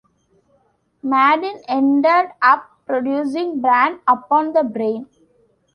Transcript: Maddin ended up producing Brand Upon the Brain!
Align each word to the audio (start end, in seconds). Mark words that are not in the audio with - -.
Maddin 1.05 1.61
ended 1.67 2.29
up 2.41 2.71
producing 2.87 3.61
Brand 3.61 3.99
Upon 4.07 4.51
the 4.51 4.63
Brain! 4.63 5.05